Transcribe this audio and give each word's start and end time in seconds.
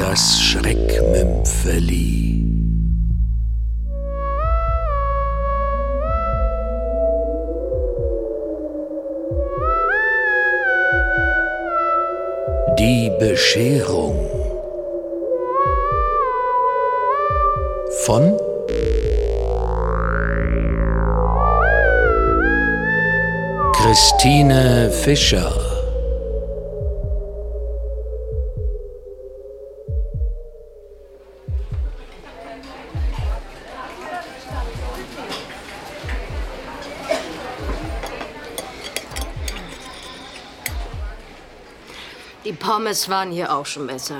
das 0.00 0.40
Schreckmümpfeli. 0.40 2.46
Die 12.78 13.12
Bescherung 13.18 14.26
von 18.06 18.38
Christine 23.74 24.90
Fischer 24.90 25.69
Die 42.44 42.52
Pommes 42.52 43.08
waren 43.08 43.30
hier 43.30 43.54
auch 43.54 43.66
schon 43.66 43.86
besser. 43.86 44.16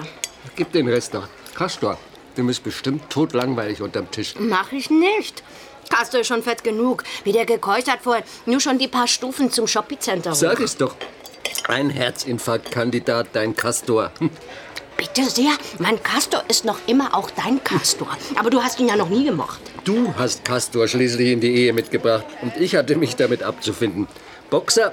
Gib 0.55 0.73
den 0.73 0.88
Rest 0.88 1.15
noch. 1.15 1.27
Kastor, 1.55 1.97
dem 2.37 2.48
ist 2.51 2.62
bestimmt 2.62 3.09
totlangweilig 3.09 3.80
unterm 3.80 4.11
Tisch. 4.11 4.34
Mach 4.38 4.73
ich 4.73 4.91
nicht. 4.91 5.42
Castor 5.88 6.20
ist 6.20 6.27
schon 6.27 6.42
fett 6.42 6.62
genug. 6.62 7.02
Wie 7.25 7.33
der 7.33 7.47
gekeucht 7.47 7.91
hat 7.91 8.02
vorhin. 8.02 8.25
Nur 8.47 8.61
schon 8.61 8.78
die 8.78 8.88
paar 8.88 9.06
Stufen 9.06 9.51
zum 9.51 9.66
Shopping-Center. 9.66 10.30
hoch. 10.30 10.37
Sag 10.37 10.61
es 10.61 10.77
doch. 10.77 10.95
Ein 11.69 11.91
Herzinfarktkandidat, 11.91 13.28
dein 13.33 13.56
Kastor. 13.56 14.12
Hm. 14.19 14.30
Bitte 14.97 15.25
sehr, 15.30 15.52
mein 15.78 16.02
Castor 16.02 16.45
ist 16.48 16.66
noch 16.66 16.78
immer 16.86 17.14
auch 17.14 17.30
dein 17.30 17.64
Castor. 17.64 18.19
Aber 18.39 18.50
du 18.50 18.62
hast 18.62 18.78
ihn 18.80 18.89
ja 18.89 18.97
noch 18.97 19.08
nie 19.08 19.25
gemocht. 19.25 19.61
Du 19.84 20.12
hast 20.19 20.45
Kastor 20.45 20.86
schließlich 20.89 21.30
in 21.30 21.41
die 21.41 21.55
Ehe 21.55 21.73
mitgebracht 21.73 22.27
und 22.42 22.55
ich 22.58 22.77
hatte 22.77 22.97
mich 22.97 23.17
damit 23.17 23.42
abzufinden. 23.42 24.06
Boxer 24.50 24.92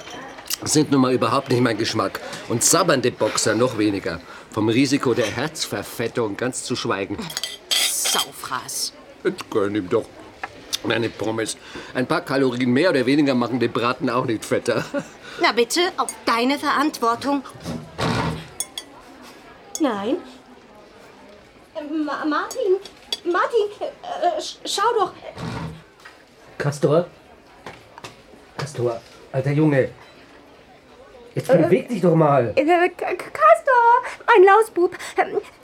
sind 0.64 0.90
nun 0.90 1.00
mal 1.00 1.12
überhaupt 1.12 1.50
nicht 1.50 1.60
mein 1.60 1.78
Geschmack 1.78 2.20
und 2.48 2.64
sabbernde 2.64 3.10
Boxer 3.10 3.54
noch 3.54 3.78
weniger. 3.78 4.20
Vom 4.50 4.68
Risiko 4.68 5.14
der 5.14 5.26
Herzverfettung 5.26 6.36
ganz 6.36 6.64
zu 6.64 6.74
schweigen. 6.74 7.16
Saufraß. 7.70 8.92
Jetzt 9.24 9.50
gönn 9.50 9.74
ihm 9.74 9.88
doch. 9.88 10.06
Meine 10.84 11.08
Pommes. 11.08 11.56
Ein 11.94 12.06
paar 12.06 12.20
Kalorien 12.22 12.70
mehr 12.72 12.90
oder 12.90 13.04
weniger 13.04 13.34
machen 13.34 13.58
den 13.60 13.72
Braten 13.72 14.08
auch 14.10 14.24
nicht 14.24 14.44
fetter. 14.44 14.84
Na 15.40 15.52
bitte, 15.52 15.80
auf 15.96 16.08
deine 16.24 16.58
Verantwortung. 16.58 17.42
Nein. 19.80 20.16
Äh, 21.76 21.82
Ma 22.04 22.24
Martin, 22.24 22.76
Martin, 23.24 23.66
äh, 23.80 24.40
sch- 24.40 24.56
schau 24.64 24.82
doch. 24.98 25.12
Kastor? 26.56 27.06
Kastor, 28.56 29.00
alter 29.32 29.52
Junge. 29.52 29.90
Jetzt 31.38 31.52
beweg 31.52 31.88
dich 31.88 32.00
doch 32.00 32.14
mal. 32.16 32.52
Äh, 32.56 32.64
Castor, 32.64 33.84
mein 34.26 34.44
Lausbub. 34.44 34.96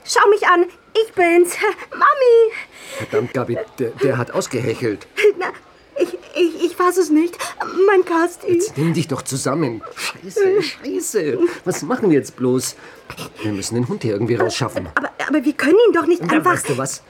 Schau 0.05 0.29
mich 0.29 0.47
an, 0.47 0.65
ich 0.93 1.13
bin's. 1.13 1.55
Mami. 1.91 2.53
Verdammt, 2.97 3.33
Gabi, 3.33 3.57
der, 3.77 3.89
der 3.89 4.17
hat 4.17 4.31
ausgehechelt. 4.31 5.05
Na, 5.37 5.47
ich, 5.97 6.17
ich, 6.33 6.65
ich 6.65 6.75
fass 6.75 6.95
es 6.97 7.09
nicht. 7.09 7.37
Mein 7.87 8.05
Kasti. 8.05 8.53
Jetzt 8.53 8.77
nimm 8.77 8.93
dich 8.93 9.09
doch 9.09 9.21
zusammen. 9.21 9.81
Scheiße, 9.95 10.61
scheiße. 10.63 11.39
Was 11.65 11.81
machen 11.81 12.09
wir 12.09 12.17
jetzt 12.17 12.37
bloß? 12.37 12.77
Wir 13.43 13.51
müssen 13.51 13.75
den 13.75 13.87
Hund 13.89 14.03
hier 14.03 14.13
irgendwie 14.13 14.35
rausschaffen. 14.35 14.87
Aber, 14.95 15.09
aber 15.27 15.43
wir 15.43 15.53
können 15.53 15.77
ihn 15.87 15.93
doch 15.93 16.05
nicht 16.07 16.21
Ja, 16.21 16.37
einfach... 16.37 16.53
weißt 16.53 16.69
du 16.69 16.77
was? 16.77 17.03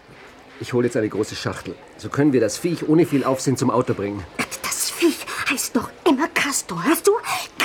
Ich 0.60 0.74
hole 0.74 0.88
jetzt 0.88 0.98
eine 0.98 1.10
große 1.10 1.36
Schachtel. 1.36 1.76
So 1.98 2.10
können 2.10 2.34
wir 2.34 2.42
das 2.42 2.58
Viech 2.58 2.88
ohne 2.88 3.06
viel 3.06 3.24
Aufsehen 3.26 3.58
zum 3.58 3.70
Auto 3.70 3.94
bringen. 3.94 4.24
Das 4.64 4.90
Viech 4.90 5.26
heißt 5.52 5.76
doch 5.76 5.90
immer 6.08 6.28
Castor, 6.30 6.84
hörst 6.84 7.06
du? 7.08 7.12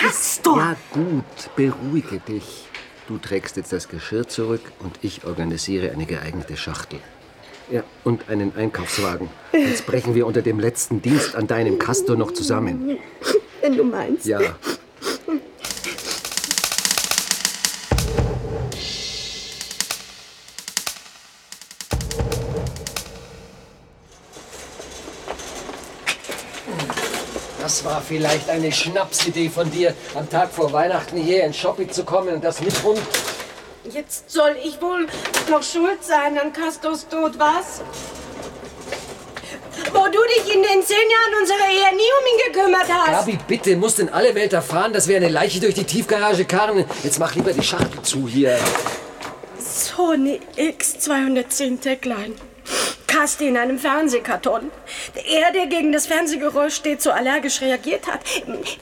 Castor. 0.00 0.56
Ja, 0.56 0.76
gut, 0.92 1.24
beruhige 1.56 2.20
dich. 2.20 2.66
Du 3.06 3.18
trägst 3.18 3.58
jetzt 3.58 3.70
das 3.70 3.86
Geschirr 3.86 4.26
zurück 4.26 4.62
und 4.78 4.98
ich 5.02 5.24
organisiere 5.26 5.90
eine 5.90 6.06
geeignete 6.06 6.56
Schachtel. 6.56 7.00
Ja, 7.70 7.82
und 8.02 8.30
einen 8.30 8.56
Einkaufswagen. 8.56 9.28
Jetzt 9.52 9.84
brechen 9.84 10.14
wir 10.14 10.26
unter 10.26 10.40
dem 10.40 10.58
letzten 10.58 11.02
Dienst 11.02 11.36
an 11.36 11.46
deinem 11.46 11.78
Castor 11.78 12.16
noch 12.16 12.32
zusammen. 12.32 12.96
Wenn 13.60 13.76
du 13.76 13.84
meinst. 13.84 14.24
Ja. 14.24 14.40
Das 27.70 27.84
war 27.84 28.02
vielleicht 28.02 28.50
eine 28.50 28.72
Schnapsidee 28.72 29.48
von 29.48 29.70
dir, 29.70 29.94
am 30.16 30.28
Tag 30.28 30.52
vor 30.52 30.72
Weihnachten 30.72 31.16
hier 31.16 31.44
in 31.44 31.54
Shopping 31.54 31.88
zu 31.88 32.02
kommen 32.02 32.34
und 32.34 32.42
das 32.42 32.60
mit 32.60 32.82
Hund. 32.82 32.98
Jetzt 33.88 34.28
soll 34.28 34.56
ich 34.60 34.82
wohl 34.82 35.06
noch 35.48 35.62
schuld 35.62 36.02
sein 36.02 36.36
an 36.36 36.52
Castors 36.52 37.06
Tod, 37.08 37.38
was? 37.38 37.80
Wo 39.92 40.04
du 40.04 40.18
dich 40.34 40.52
in 40.52 40.62
den 40.64 40.82
zehn 40.82 40.96
Jahren 40.98 41.40
unserer 41.40 41.70
Ehe 41.70 41.94
nie 41.94 42.10
um 42.18 42.26
ihn 42.26 42.52
gekümmert 42.52 42.88
hast. 42.92 43.26
Gabi, 43.26 43.38
bitte, 43.46 43.76
muss 43.76 43.94
denn 43.94 44.08
alle 44.08 44.34
Welt 44.34 44.52
erfahren, 44.52 44.92
dass 44.92 45.06
wir 45.06 45.16
eine 45.16 45.28
Leiche 45.28 45.60
durch 45.60 45.74
die 45.74 45.84
Tiefgarage 45.84 46.46
karren? 46.46 46.84
Jetzt 47.04 47.20
mach 47.20 47.36
lieber 47.36 47.52
die 47.52 47.62
Schachtel 47.62 48.02
zu 48.02 48.26
hier. 48.26 48.58
Sony 49.60 50.40
X210 50.56 51.80
Techline. 51.80 52.34
Casti 53.10 53.48
in 53.48 53.56
einem 53.56 53.76
Fernsehkarton. 53.76 54.70
Er, 55.28 55.52
der 55.52 55.66
gegen 55.66 55.90
das 55.90 56.06
Fernsehgeräusch 56.06 56.76
stets 56.76 57.02
so 57.02 57.10
allergisch 57.10 57.60
reagiert 57.60 58.06
hat. 58.06 58.20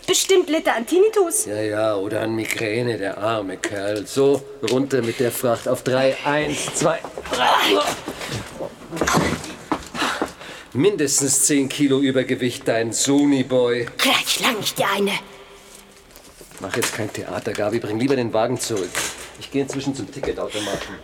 Bestimmt 0.07 0.51
litt 0.51 0.67
er 0.67 0.77
an 0.77 0.87
Tinnitus. 0.87 1.47
Ja, 1.47 1.63
ja, 1.63 1.97
oder 1.97 2.21
an 2.21 2.35
Migräne, 2.35 2.99
der 2.99 3.17
arme 3.17 3.57
Kerl. 3.57 4.07
So, 4.07 4.43
runter 4.71 5.01
mit 5.01 5.19
der 5.19 5.33
Fracht 5.33 5.67
auf 5.67 5.83
drei, 5.83 6.15
eins, 6.27 6.75
zwei. 6.75 6.99
Mindestens 10.75 11.47
10 11.47 11.71
Kilo 11.71 12.01
Übergewicht, 12.01 12.69
dein 12.69 12.93
Sony-Boy. 12.93 13.87
Gleich 13.97 14.41
lang 14.41 14.57
ich 14.61 14.75
dir 14.75 14.89
eine. 14.95 15.13
Mach 16.61 16.77
jetzt 16.77 16.95
kein 16.95 17.11
Theater, 17.11 17.53
Gabi. 17.53 17.79
Bring 17.79 17.99
lieber 17.99 18.17
den 18.17 18.35
Wagen 18.35 18.61
zurück. 18.61 18.91
Ich 19.41 19.51
gehe 19.51 19.63
inzwischen 19.63 19.95
zum 19.95 20.13
Ticketautomaten. 20.13 20.97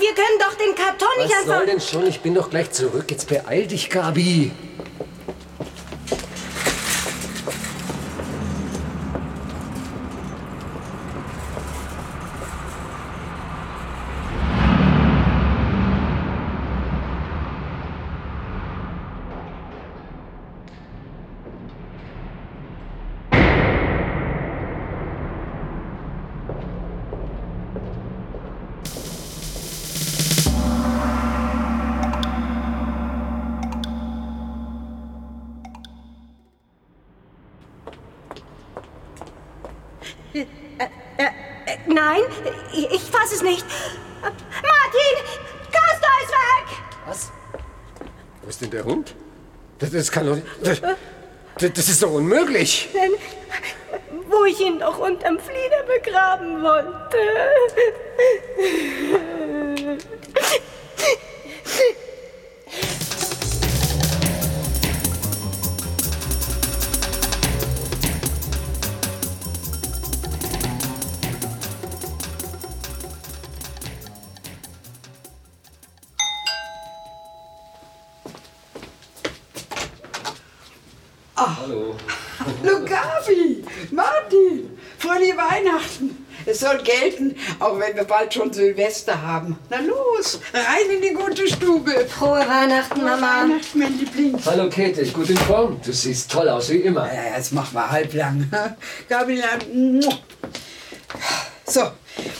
Wir 0.00 0.14
können 0.14 0.38
doch 0.38 0.54
den 0.54 0.74
Karton 0.74 1.08
nicht 1.18 1.30
Was 1.30 1.40
einfach... 1.42 1.56
soll 1.58 1.66
denn 1.66 1.80
schon? 1.80 2.06
Ich 2.06 2.20
bin 2.20 2.34
doch 2.34 2.48
gleich 2.48 2.70
zurück. 2.70 3.04
Jetzt 3.10 3.28
beeil 3.28 3.66
dich, 3.66 3.90
Gabi. 3.90 4.50
Nein, 41.86 42.20
ich, 42.72 42.90
ich 42.90 43.02
fass 43.02 43.32
es 43.32 43.42
nicht. 43.42 43.64
Martin, 44.22 45.16
Castor 45.72 46.10
ist 46.22 46.30
weg. 46.30 46.66
Was? 47.06 47.32
Wo 48.42 48.48
ist 48.48 48.60
denn 48.60 48.70
der 48.70 48.84
Hund? 48.84 49.14
Das, 49.78 49.90
das 49.90 50.10
kann 50.10 50.26
doch 50.26 50.36
nicht. 50.36 50.46
Das 50.62 50.80
das 51.74 51.88
ist 51.88 52.02
doch 52.02 52.12
unmöglich. 52.12 52.88
Denn, 52.94 53.12
wo 54.30 54.44
ich 54.44 54.58
ihn 54.60 54.78
doch 54.78 54.98
unterm 54.98 55.38
Flieder 55.38 55.82
begraben 55.82 56.62
wollte. 56.62 57.18
Hallo. 81.40 81.94
Hallo 82.38 82.84
Gabi, 82.84 83.64
Martin, 83.90 84.76
fröhliche 84.98 85.38
Weihnachten. 85.38 86.26
Es 86.44 86.60
soll 86.60 86.82
gelten, 86.82 87.34
auch 87.58 87.78
wenn 87.78 87.96
wir 87.96 88.04
bald 88.04 88.34
schon 88.34 88.52
Silvester 88.52 89.22
haben. 89.22 89.58
Na 89.70 89.78
los, 89.80 90.38
rein 90.52 90.90
in 90.94 91.00
die 91.00 91.14
gute 91.14 91.48
Stube. 91.48 91.92
Frohe 92.08 92.40
Weihnachten, 92.46 93.02
Mama. 93.02 93.42
Weihnachten, 93.42 93.78
mein 93.78 93.98
Liebling. 93.98 94.38
Hallo 94.44 94.68
Käthe, 94.68 95.06
gut 95.06 95.30
in 95.30 95.38
Form. 95.38 95.80
Du 95.82 95.92
siehst 95.92 96.30
toll 96.30 96.48
aus, 96.50 96.68
wie 96.68 96.76
immer. 96.80 97.06
Ja, 97.06 97.24
ja, 97.30 97.36
jetzt 97.36 97.54
machen 97.54 97.72
wir 97.74 97.90
halblang. 97.90 98.50
Gabriela. 99.08 99.48
So, 101.66 101.90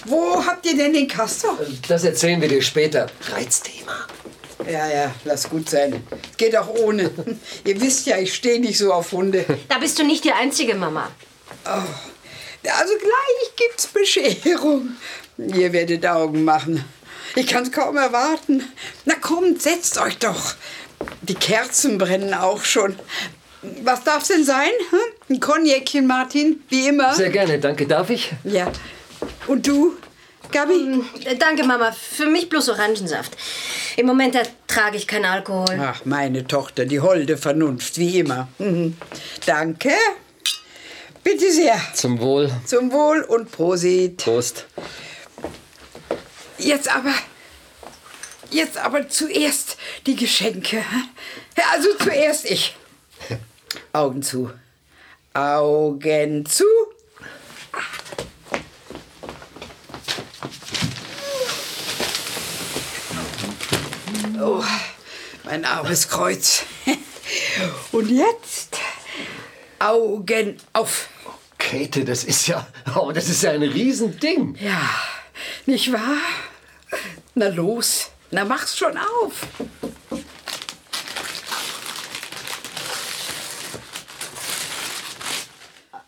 wo 0.04 0.44
habt 0.44 0.66
ihr 0.66 0.76
denn 0.76 0.92
den 0.92 1.08
Castor? 1.08 1.58
Das 1.88 2.04
erzählen 2.04 2.38
wir 2.40 2.48
dir 2.48 2.60
später. 2.60 3.06
Reizthema. 3.32 4.06
Ja, 4.70 4.88
ja, 4.88 5.14
lass 5.24 5.48
gut 5.48 5.68
sein. 5.68 6.04
Geht 6.36 6.56
auch 6.56 6.68
ohne. 6.68 7.10
ihr 7.64 7.80
wisst 7.80 8.06
ja, 8.06 8.18
ich 8.18 8.34
stehe 8.34 8.60
nicht 8.60 8.78
so 8.78 8.92
auf 8.92 9.12
Hunde. 9.12 9.44
Da 9.68 9.78
bist 9.78 9.98
du 9.98 10.04
nicht 10.04 10.24
die 10.24 10.32
Einzige, 10.32 10.74
Mama. 10.74 11.10
Also 11.64 12.94
gleich 12.98 13.56
gibt's 13.56 13.86
Bescherung. 13.88 14.96
Ihr 15.38 15.72
werdet 15.72 16.06
Augen 16.06 16.44
machen. 16.44 16.84
Ich 17.34 17.46
kann's 17.46 17.72
kaum 17.72 17.96
erwarten. 17.96 18.62
Na 19.04 19.14
kommt, 19.14 19.62
setzt 19.62 19.98
euch 19.98 20.18
doch. 20.18 20.54
Die 21.22 21.34
Kerzen 21.34 21.98
brennen 21.98 22.34
auch 22.34 22.62
schon. 22.64 22.96
Was 23.82 24.04
darf's 24.04 24.28
denn 24.28 24.44
sein? 24.44 24.70
Hm? 24.90 25.34
Ein 25.34 25.40
Cognacchen, 25.40 26.06
Martin, 26.06 26.62
wie 26.68 26.88
immer. 26.88 27.14
Sehr 27.14 27.30
gerne, 27.30 27.58
danke. 27.58 27.86
Darf 27.86 28.10
ich? 28.10 28.32
Ja. 28.44 28.70
Und 29.46 29.66
du, 29.66 29.96
Gabi? 30.52 31.02
Äh, 31.24 31.36
Danke, 31.36 31.64
Mama. 31.64 31.92
Für 31.92 32.26
mich 32.26 32.48
bloß 32.48 32.70
Orangensaft. 32.70 33.36
Im 33.96 34.06
Moment 34.06 34.34
ertrage 34.34 34.96
ich 34.96 35.06
keinen 35.06 35.24
Alkohol. 35.26 35.78
Ach, 35.80 36.04
meine 36.04 36.46
Tochter, 36.46 36.84
die 36.86 37.00
holde 37.00 37.36
Vernunft, 37.36 37.98
wie 37.98 38.18
immer. 38.20 38.48
Mhm. 38.58 38.96
Danke. 39.46 39.90
Bitte 41.22 41.52
sehr. 41.52 41.80
Zum 41.94 42.18
Wohl. 42.20 42.50
Zum 42.64 42.92
Wohl 42.92 43.22
und 43.22 43.50
Prosit. 43.52 44.16
Prost. 44.18 44.66
Jetzt 46.58 46.94
aber. 46.94 47.12
Jetzt 48.50 48.78
aber 48.78 49.08
zuerst 49.08 49.76
die 50.06 50.16
Geschenke. 50.16 50.78
Ja, 51.56 51.64
Also 51.72 51.90
zuerst 52.02 52.50
ich. 52.50 52.74
Augen 53.92 54.22
zu. 54.22 54.50
Augen 55.34 56.44
zu. 56.46 56.64
Oh, 64.40 64.64
mein 65.44 65.64
armes 65.64 66.08
Kreuz. 66.08 66.62
Und 67.92 68.10
jetzt 68.10 68.76
Augen 69.78 70.58
auf. 70.72 71.08
Käthe, 71.58 72.04
das 72.04 72.24
ist 72.24 72.46
ja, 72.48 72.66
oh, 72.96 73.12
das 73.12 73.28
ist 73.28 73.42
ja 73.42 73.50
ein 73.50 73.62
Riesending. 73.62 74.56
Ja, 74.60 74.90
nicht 75.66 75.92
wahr? 75.92 76.16
Na 77.34 77.48
los, 77.48 78.10
na 78.30 78.44
mach's 78.44 78.76
schon 78.76 78.96
auf. 78.96 79.46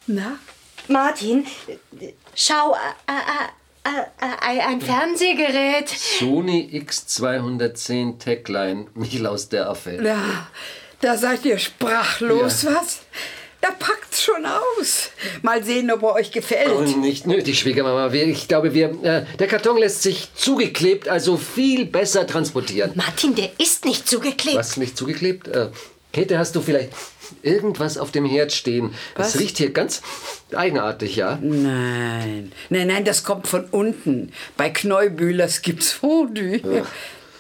Na? 0.06 0.38
Martin, 0.88 1.46
schau, 2.34 2.74
äh, 2.74 3.12
äh, 3.12 3.61
ein 3.84 4.80
Fernsehgerät. 4.80 5.88
Sony 5.88 6.70
X210 6.86 8.18
Techline, 8.18 8.86
Michel 8.94 9.26
aus 9.26 9.48
der 9.48 9.68
Affäre. 9.68 10.02
Na, 10.02 10.48
da 11.00 11.16
seid 11.16 11.44
ihr 11.44 11.58
sprachlos, 11.58 12.64
was? 12.64 13.00
Da 13.60 13.70
packt's 13.70 14.22
schon 14.24 14.44
aus. 14.44 15.10
Mal 15.42 15.62
sehen, 15.62 15.88
ob 15.92 16.02
er 16.02 16.14
euch 16.14 16.32
gefällt. 16.32 16.68
Oh, 16.72 16.80
nicht 16.82 17.28
nötig, 17.28 17.60
Schwiegermama. 17.60 18.12
Wir- 18.12 18.26
Ich 18.26 18.48
glaube, 18.48 18.74
wir, 18.74 18.90
äh, 19.04 19.24
der 19.38 19.46
Karton 19.46 19.78
lässt 19.78 20.02
sich 20.02 20.30
zugeklebt, 20.34 21.08
also 21.08 21.36
viel 21.36 21.84
besser 21.84 22.26
transportieren. 22.26 22.90
Martin, 22.96 23.36
der 23.36 23.50
ist 23.58 23.84
nicht 23.84 24.08
zugeklebt. 24.08 24.56
Was, 24.58 24.76
nicht 24.78 24.96
zugeklebt? 24.96 25.46
Äh, 25.46 25.68
Käthe, 26.12 26.38
hast 26.38 26.54
du 26.54 26.60
vielleicht 26.60 26.92
irgendwas 27.42 27.96
auf 27.98 28.10
dem 28.10 28.26
Herd 28.26 28.52
stehen? 28.52 28.94
Was? 29.16 29.34
Es 29.34 29.40
riecht 29.40 29.58
hier 29.58 29.70
ganz 29.70 30.02
eigenartig, 30.54 31.16
ja? 31.16 31.38
Nein, 31.40 32.52
nein, 32.68 32.86
nein, 32.86 33.04
das 33.04 33.24
kommt 33.24 33.48
von 33.48 33.64
unten. 33.70 34.32
Bei 34.56 34.70
Kneubühlers 34.70 35.62
gibt's 35.62 35.92
Fondue. 35.92 36.60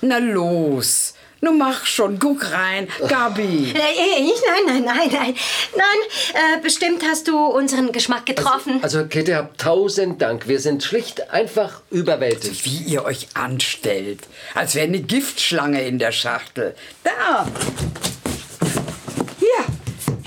Na 0.00 0.18
los, 0.18 1.14
nun 1.44 1.58
mach 1.58 1.86
schon, 1.86 2.20
guck 2.20 2.52
rein. 2.52 2.86
Gabi. 3.08 3.74
Äh, 3.74 4.22
ich? 4.22 4.40
Nein, 4.46 4.64
nein, 4.64 4.84
nein, 4.84 5.08
nein. 5.10 5.34
Nein, 5.76 5.98
äh, 6.34 6.60
bestimmt 6.62 7.02
hast 7.04 7.26
du 7.26 7.36
unseren 7.36 7.90
Geschmack 7.90 8.26
getroffen. 8.26 8.78
Also, 8.80 9.04
Käthe, 9.06 9.34
hab 9.34 9.58
tausend 9.58 10.22
Dank. 10.22 10.46
Wir 10.46 10.60
sind 10.60 10.84
schlicht 10.84 11.30
einfach 11.30 11.82
überwältigt. 11.90 12.64
Wie 12.64 12.92
ihr 12.92 13.04
euch 13.04 13.26
anstellt. 13.34 14.20
Als 14.54 14.76
wäre 14.76 14.86
eine 14.86 15.00
Giftschlange 15.00 15.82
in 15.84 15.98
der 15.98 16.12
Schachtel. 16.12 16.76
Da. 17.02 17.48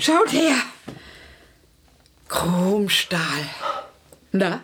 Schaut 0.06 0.30
her. 0.30 0.54
Chromstahl. 2.28 3.50
Na, 4.30 4.60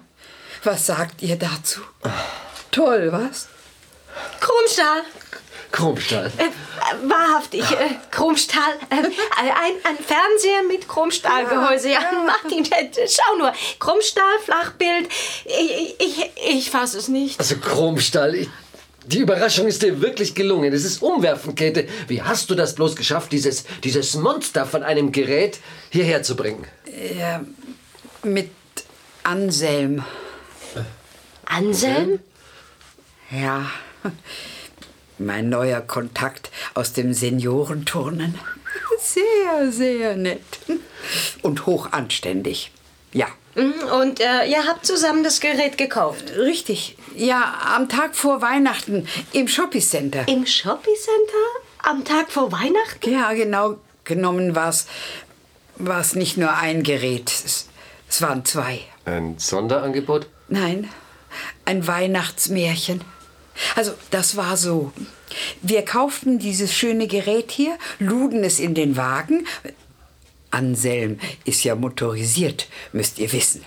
was 0.62 0.86
sagt 0.86 1.20
ihr 1.20 1.34
dazu? 1.34 1.80
Toll, 2.70 3.10
was? 3.10 3.48
Chromstahl. 4.38 5.02
Chromstahl. 5.72 6.30
Äh, 6.38 6.44
äh, 6.44 6.50
wahrhaftig, 7.10 7.68
äh, 7.72 7.96
Chromstahl. 8.12 8.74
Äh, 8.90 8.94
ein, 8.94 9.74
ein 9.82 9.96
Fernseher 9.98 10.62
mit 10.68 10.86
Chromstahlgehäuse. 10.86 11.90
Ja, 11.90 12.02
Martin, 12.24 12.64
äh, 12.70 13.08
schau 13.08 13.36
nur. 13.36 13.52
Chromstahl, 13.80 14.38
Flachbild. 14.44 15.08
Ich, 15.44 15.96
ich, 15.98 16.30
ich 16.36 16.70
fass 16.70 16.94
es 16.94 17.08
nicht. 17.08 17.40
Also, 17.40 17.56
Chromstahl, 17.56 18.36
ich, 18.36 18.48
die 19.06 19.18
Überraschung 19.18 19.66
ist 19.66 19.82
dir 19.82 20.00
wirklich 20.00 20.34
gelungen. 20.34 20.72
Es 20.72 20.84
ist 20.84 21.02
umwerfend, 21.02 21.56
Käthe. 21.56 21.88
Wie 22.08 22.22
hast 22.22 22.50
du 22.50 22.54
das 22.54 22.74
bloß 22.74 22.96
geschafft, 22.96 23.32
dieses, 23.32 23.64
dieses 23.82 24.14
Monster 24.14 24.66
von 24.66 24.82
einem 24.82 25.12
Gerät 25.12 25.60
hierher 25.90 26.22
zu 26.22 26.36
bringen? 26.36 26.66
Mit 28.22 28.50
Anselm. 29.22 30.04
Anselm? 31.44 32.20
Ja, 33.30 33.70
mein 35.18 35.48
neuer 35.48 35.80
Kontakt 35.80 36.50
aus 36.74 36.92
dem 36.92 37.14
Seniorenturnen. 37.14 38.38
Sehr, 39.00 39.72
sehr 39.72 40.16
nett. 40.16 40.40
Und 41.42 41.66
hochanständig. 41.66 42.70
Ja. 43.12 43.26
Mhm, 43.54 43.74
Und 44.00 44.20
äh, 44.20 44.46
ihr 44.46 44.66
habt 44.66 44.86
zusammen 44.86 45.24
das 45.24 45.40
Gerät 45.40 45.76
gekauft. 45.78 46.24
Richtig. 46.36 46.96
Ja, 47.14 47.60
am 47.74 47.88
Tag 47.88 48.16
vor 48.16 48.40
Weihnachten 48.40 49.06
im 49.32 49.48
Shopping-Center. 49.48 50.26
Im 50.28 50.46
Shopping-Center? 50.46 51.60
Am 51.82 52.04
Tag 52.04 52.30
vor 52.30 52.50
Weihnachten? 52.52 53.10
Ja, 53.12 53.32
genau 53.32 53.76
genommen 54.04 54.54
war 54.54 54.70
es 56.00 56.14
nicht 56.14 56.36
nur 56.38 56.56
ein 56.56 56.82
Gerät. 56.82 57.28
Es, 57.30 57.68
es 58.08 58.22
waren 58.22 58.44
zwei. 58.44 58.80
Ein 59.04 59.38
Sonderangebot? 59.38 60.26
Nein, 60.48 60.88
ein 61.64 61.86
Weihnachtsmärchen. 61.86 63.02
Also, 63.76 63.92
das 64.10 64.36
war 64.36 64.56
so. 64.56 64.92
Wir 65.60 65.84
kauften 65.84 66.38
dieses 66.38 66.72
schöne 66.74 67.06
Gerät 67.06 67.50
hier, 67.50 67.76
luden 67.98 68.44
es 68.44 68.58
in 68.60 68.74
den 68.74 68.96
Wagen. 68.96 69.46
Anselm 70.52 71.18
ist 71.44 71.64
ja 71.64 71.74
motorisiert, 71.74 72.68
müsst 72.92 73.18
ihr 73.18 73.32
wissen. 73.32 73.64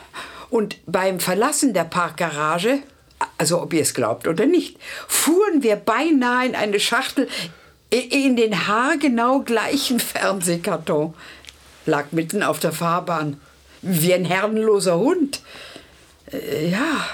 Und 0.50 0.78
beim 0.86 1.20
Verlassen 1.20 1.74
der 1.74 1.84
Parkgarage, 1.84 2.80
also 3.38 3.62
ob 3.62 3.74
ihr 3.74 3.82
es 3.82 3.94
glaubt 3.94 4.28
oder 4.28 4.46
nicht, 4.46 4.78
fuhren 5.08 5.64
wir 5.64 5.76
beinahe 5.76 6.46
in 6.46 6.56
eine 6.56 6.80
Schachtel 6.80 7.28
in 7.90 8.36
den 8.36 8.68
haargenau 8.68 9.40
gleichen 9.42 10.00
Fernsehkarton. 10.00 11.14
Lag 11.86 12.06
mitten 12.12 12.44
auf 12.44 12.60
der 12.60 12.72
Fahrbahn. 12.72 13.40
Wie 13.82 14.14
ein 14.14 14.26
herrenloser 14.26 14.98
Hund. 14.98 15.42
Äh, 16.32 16.70
Ja, 16.70 17.08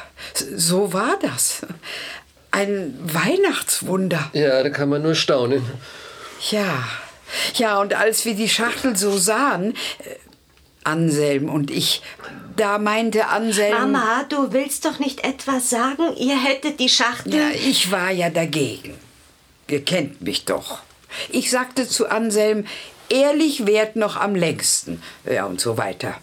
so 0.56 0.94
war 0.94 1.18
das. 1.22 1.66
Ein 2.52 2.98
Weihnachtswunder. 3.02 4.30
Ja, 4.34 4.64
da 4.64 4.70
kann 4.70 4.90
man 4.90 5.02
nur 5.02 5.16
staunen. 5.16 5.64
Ja, 6.50 6.84
ja, 7.56 7.80
und 7.80 7.94
als 7.94 8.26
wir 8.26 8.36
die 8.36 8.50
Schachtel 8.50 8.96
so 8.96 9.18
sahen, 9.18 9.74
äh, 10.00 10.16
Anselm 10.84 11.50
und 11.50 11.70
ich, 11.70 12.02
da 12.56 12.78
meinte 12.78 13.28
Anselm. 13.28 13.92
Mama, 13.92 14.24
du 14.30 14.52
willst 14.52 14.86
doch 14.86 15.00
nicht 15.00 15.24
etwas 15.24 15.70
sagen? 15.70 16.16
Ihr 16.18 16.42
hättet 16.42 16.80
die 16.80 16.90
Schachtel. 16.90 17.36
Ja, 17.36 17.50
ich 17.50 17.92
war 17.92 18.12
ja 18.12 18.30
dagegen. 18.30 18.96
Ihr 19.68 19.86
kennt 19.86 20.22
mich 20.22 20.46
doch. 20.46 20.80
Ich 21.30 21.52
sagte 21.52 21.88
zu 21.88 22.10
Anselm, 22.10 22.66
ehrlich 23.10 23.68
währt 23.68 23.96
noch 23.96 24.18
am 24.18 24.36
längsten. 24.36 25.02
Ja, 25.30 25.46
und 25.46 25.62
so 25.62 25.78
weiter. 25.78 26.16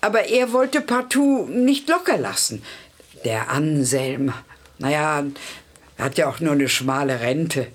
Aber 0.00 0.24
er 0.28 0.52
wollte 0.52 0.80
partout 0.80 1.46
nicht 1.46 1.88
locker 1.88 2.16
lassen. 2.16 2.62
Der 3.24 3.50
Anselm, 3.50 4.32
naja, 4.78 5.24
er 5.96 6.04
hat 6.04 6.18
ja 6.18 6.28
auch 6.28 6.40
nur 6.40 6.52
eine 6.52 6.68
schmale 6.68 7.20
Rente. 7.20 7.66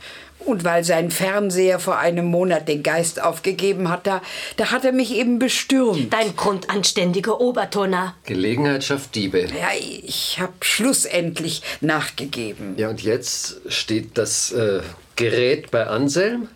Und 0.46 0.64
weil 0.64 0.84
sein 0.84 1.12
Fernseher 1.12 1.80
vor 1.80 1.98
einem 1.98 2.26
Monat 2.26 2.68
den 2.68 2.84
Geist 2.84 3.22
aufgegeben 3.22 3.90
hat, 3.90 4.08
da, 4.08 4.22
da 4.58 4.72
hat 4.72 4.84
er 4.86 4.92
mich 4.92 5.14
eben 5.14 5.40
bestürmt. 5.40 6.12
Dein 6.12 6.36
grundanständiger 6.36 7.40
Obertonner. 7.40 8.16
Gelegenheit 8.26 8.84
schafft 8.84 9.16
Diebe. 9.16 9.42
Ja, 9.42 9.70
ich 9.78 10.40
habe 10.40 10.54
schlussendlich 10.62 11.62
nachgegeben. 11.82 12.76
Ja, 12.78 12.90
und 12.90 13.02
jetzt 13.02 13.62
steht 13.68 14.18
das 14.18 14.52
äh, 14.52 14.82
Gerät 15.16 15.70
bei 15.72 15.86
Anselm? 15.86 16.48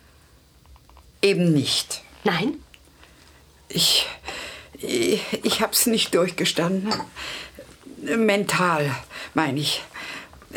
Eben 1.22 1.52
nicht. 1.52 2.02
Nein? 2.24 2.54
Ich, 3.68 4.06
ich, 4.78 5.20
ich 5.42 5.60
hab's 5.60 5.86
nicht 5.86 6.14
durchgestanden. 6.14 6.92
Mental, 8.02 8.94
meine 9.34 9.60
ich. 9.60 9.82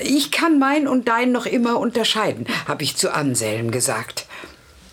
Ich 0.03 0.31
kann 0.31 0.59
mein 0.59 0.87
und 0.87 1.07
dein 1.07 1.31
noch 1.31 1.45
immer 1.45 1.79
unterscheiden, 1.79 2.47
habe 2.67 2.83
ich 2.83 2.95
zu 2.95 3.13
Anselm 3.13 3.71
gesagt. 3.71 4.25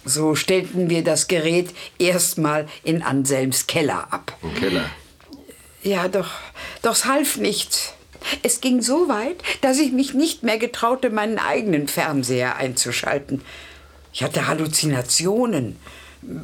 So 0.04 0.34
stellten 0.34 0.88
wir 0.88 1.02
das 1.02 1.26
Gerät 1.26 1.70
erstmal 1.98 2.68
in 2.84 3.02
Anselms 3.02 3.66
Keller 3.66 4.06
ab. 4.12 4.36
Im 4.42 4.54
Keller. 4.54 4.84
Ja, 5.82 6.08
doch, 6.08 6.30
doch 6.82 6.92
es 6.92 7.04
half 7.04 7.36
nichts. 7.36 7.92
Es 8.42 8.60
ging 8.60 8.82
so 8.82 9.08
weit, 9.08 9.36
dass 9.60 9.78
ich 9.78 9.92
mich 9.92 10.14
nicht 10.14 10.42
mehr 10.42 10.58
getraute, 10.58 11.10
meinen 11.10 11.38
eigenen 11.38 11.88
Fernseher 11.88 12.56
einzuschalten. 12.56 13.42
Ich 14.12 14.22
hatte 14.22 14.46
Halluzinationen. 14.46 15.76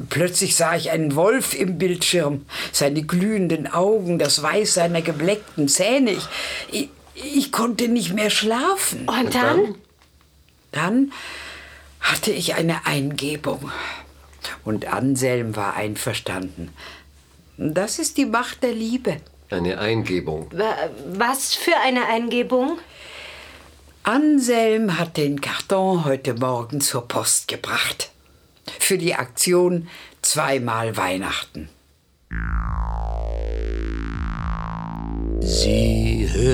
Plötzlich 0.09 0.55
sah 0.55 0.75
ich 0.75 0.91
einen 0.91 1.15
Wolf 1.15 1.53
im 1.53 1.77
Bildschirm, 1.77 2.45
seine 2.71 3.03
glühenden 3.03 3.67
Augen, 3.67 4.17
das 4.17 4.41
Weiß 4.41 4.75
seiner 4.75 5.01
gebleckten 5.01 5.67
Zähne. 5.67 6.11
Ich, 6.11 6.27
ich, 6.71 6.89
ich 7.15 7.51
konnte 7.51 7.87
nicht 7.87 8.13
mehr 8.13 8.29
schlafen. 8.29 9.07
Und 9.07 9.33
dann? 9.35 9.75
Dann 10.71 11.11
hatte 11.99 12.31
ich 12.31 12.55
eine 12.55 12.85
Eingebung. 12.85 13.71
Und 14.65 14.85
Anselm 14.87 15.55
war 15.55 15.75
einverstanden. 15.75 16.73
Das 17.57 17.99
ist 17.99 18.17
die 18.17 18.25
Macht 18.25 18.63
der 18.63 18.73
Liebe. 18.73 19.17
Eine 19.49 19.77
Eingebung. 19.79 20.49
Wa- 20.51 20.89
Was 21.13 21.53
für 21.53 21.75
eine 21.85 22.07
Eingebung? 22.07 22.79
Anselm 24.03 24.97
hat 24.97 25.15
den 25.17 25.39
Karton 25.39 26.03
heute 26.03 26.33
Morgen 26.33 26.81
zur 26.81 27.07
Post 27.07 27.47
gebracht. 27.47 28.09
Für 28.79 28.97
die 28.97 29.15
Aktion 29.15 29.87
zweimal 30.21 30.97
Weihnachten. 30.97 31.69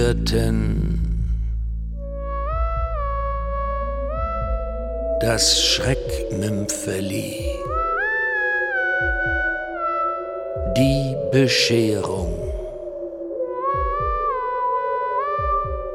Hörten 0.10 1.06
das 5.22 5.62
Schreckmümpfeli. 5.62 7.36
Die 10.75 11.16
Bescherung. 11.32 12.34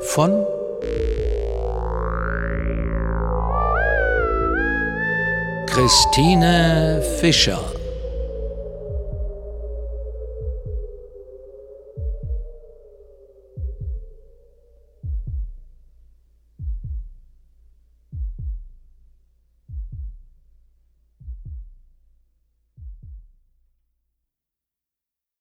Von 0.02 0.47
Christine 5.66 7.02
Fischer 7.18 7.64